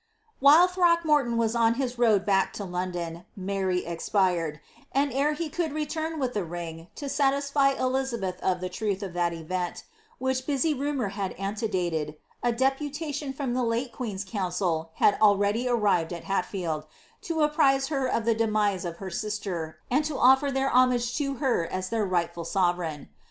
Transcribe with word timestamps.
While 0.39 0.67
Throckmorton 0.67 1.37
was 1.37 1.53
on 1.55 1.75
his 1.75 1.99
road 1.99 2.25
back 2.25 2.53
to 2.53 2.65
London, 2.65 3.23
Mary 3.35 3.85
expired, 3.85 4.59
ind 4.95 5.13
ere 5.13 5.33
he 5.33 5.47
could 5.47 5.71
return 5.73 6.17
with 6.19 6.33
the 6.33 6.43
ring 6.43 6.87
to 6.95 7.07
satisfy 7.07 7.73
Elizabeth 7.73 8.39
of 8.41 8.61
the 8.61 8.67
truth 8.67 9.03
uf 9.03 9.13
that 9.13 9.31
event, 9.31 9.83
which 10.17 10.47
busy 10.47 10.73
rumour 10.73 11.09
had 11.09 11.33
ante 11.33 11.67
dated, 11.67 12.15
a 12.41 12.51
deputation 12.51 13.31
from 13.31 13.53
the 13.53 13.61
late 13.63 13.91
queen's 13.91 14.25
council 14.25 14.89
had 14.95 15.19
already 15.21 15.67
arrived 15.69 16.11
at 16.11 16.23
Ilattield,' 16.23 16.85
to 17.21 17.41
apprise 17.43 17.89
her 17.89 18.07
of 18.07 18.27
ihe 18.27 18.35
demise 18.35 18.85
of 18.85 18.97
her 18.97 19.11
sister, 19.11 19.77
and 19.91 20.03
to 20.05 20.17
offer 20.17 20.51
their 20.51 20.69
homage 20.71 21.15
to 21.17 21.35
her 21.35 21.67
as 21.67 21.89
their 21.89 22.07
right 22.07 22.35
lul 22.35 22.43
sovereign. 22.43 23.09